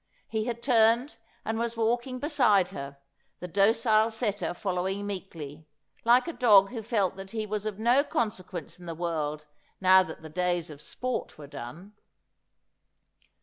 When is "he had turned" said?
0.27-1.17